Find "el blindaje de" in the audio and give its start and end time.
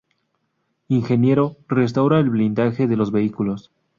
2.19-2.95